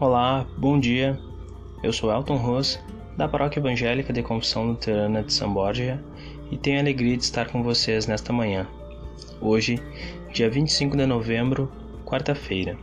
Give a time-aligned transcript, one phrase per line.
[0.00, 1.16] Olá, bom dia.
[1.80, 2.80] Eu sou Elton Ross,
[3.16, 6.02] da Paróquia Evangélica de Confissão Luterana de Borja,
[6.50, 8.66] e tenho a alegria de estar com vocês nesta manhã.
[9.40, 9.80] Hoje,
[10.32, 11.70] dia 25 de novembro,
[12.04, 12.76] quarta-feira.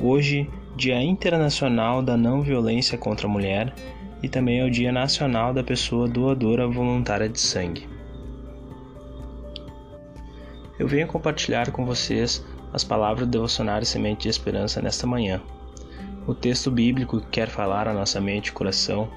[0.00, 3.74] Hoje, Dia Internacional da Não Violência contra a Mulher
[4.22, 7.88] e também é o Dia Nacional da Pessoa Doadora Voluntária de Sangue.
[10.78, 15.40] Eu venho compartilhar com vocês as palavras do devocionário Semente de Esperança nesta manhã.
[16.26, 19.08] O texto bíblico que quer falar à nossa mente e coração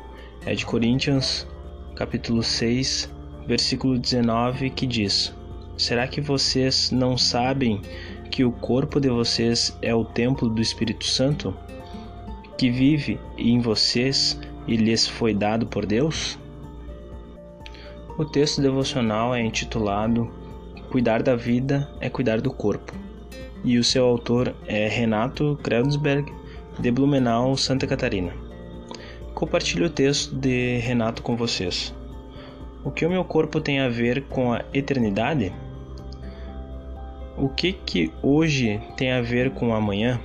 [0.46, 1.46] é de Coríntios,
[1.96, 3.14] capítulo 6,
[3.46, 5.36] versículo 19, que diz:
[5.78, 7.82] Será que vocês não sabem
[8.30, 11.54] que o corpo de vocês é o templo do Espírito Santo,
[12.58, 16.40] que vive em vocês e lhes foi dado por Deus?
[18.18, 20.32] O texto devocional é intitulado
[20.92, 22.92] Cuidar da vida é cuidar do corpo
[23.64, 26.32] e o seu autor é Renato Kreuzberg,
[26.80, 28.34] de Blumenau, Santa Catarina.
[29.34, 31.94] Compartilho o texto de Renato com vocês.
[32.84, 35.54] O que o meu corpo tem a ver com a eternidade?
[37.38, 40.20] O que que hoje tem a ver com amanhã?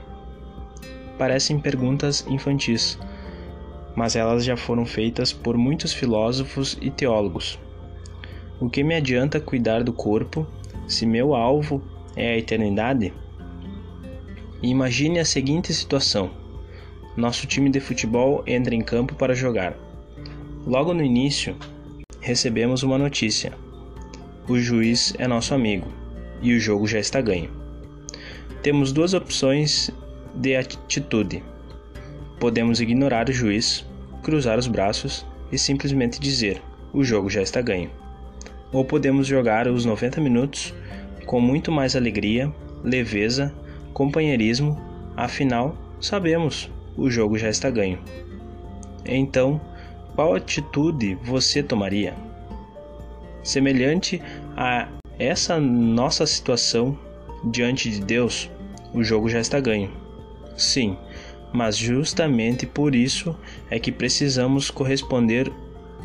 [1.18, 2.98] Parecem perguntas infantis,
[3.94, 7.58] mas elas já foram feitas por muitos filósofos e teólogos.
[8.58, 10.46] O que me adianta cuidar do corpo
[10.88, 11.82] se meu alvo
[12.14, 13.12] é a eternidade?
[14.62, 16.30] Imagine a seguinte situação:
[17.14, 19.76] nosso time de futebol entra em campo para jogar.
[20.66, 21.54] Logo no início,
[22.22, 23.52] recebemos uma notícia:
[24.48, 25.86] o juiz é nosso amigo
[26.40, 27.50] e o jogo já está ganho.
[28.62, 29.90] Temos duas opções
[30.34, 31.44] de atitude.
[32.40, 33.84] Podemos ignorar o juiz,
[34.22, 36.62] cruzar os braços e simplesmente dizer:
[36.94, 37.90] o jogo já está ganho.
[38.72, 40.72] Ou podemos jogar os 90 minutos
[41.26, 42.50] com muito mais alegria,
[42.82, 43.54] leveza
[43.96, 44.78] companheirismo,
[45.16, 47.98] afinal, sabemos, o jogo já está ganho.
[49.06, 49.58] Então,
[50.14, 52.12] qual atitude você tomaria?
[53.42, 54.20] Semelhante
[54.54, 54.86] a
[55.18, 56.98] essa nossa situação
[57.42, 58.50] diante de Deus,
[58.92, 59.90] o jogo já está ganho.
[60.58, 60.98] Sim,
[61.50, 63.34] mas justamente por isso
[63.70, 65.50] é que precisamos corresponder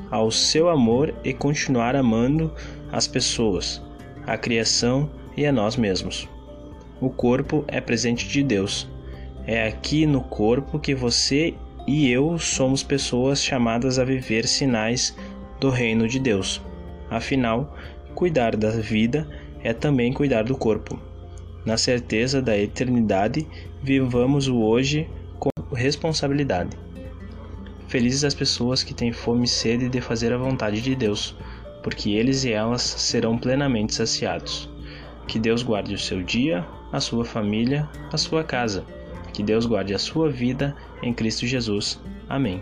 [0.10, 2.54] ao seu amor e continuar amando
[2.90, 3.82] as pessoas,
[4.26, 6.30] a criação e a nós mesmos.
[7.02, 8.88] O corpo é presente de Deus.
[9.48, 11.56] É aqui no corpo que você
[11.88, 15.18] e eu somos pessoas chamadas a viver sinais
[15.60, 16.62] do reino de Deus.
[17.10, 17.76] Afinal,
[18.14, 19.28] cuidar da vida
[19.64, 21.00] é também cuidar do corpo.
[21.66, 23.48] Na certeza da eternidade,
[23.82, 25.10] vivamos o hoje
[25.40, 26.78] com responsabilidade.
[27.88, 31.36] Felizes as pessoas que têm fome e sede de fazer a vontade de Deus,
[31.82, 34.71] porque eles e elas serão plenamente saciados.
[35.32, 38.84] Que Deus guarde o seu dia, a sua família, a sua casa.
[39.34, 41.98] Que Deus guarde a sua vida em Cristo Jesus.
[42.28, 42.62] Amém.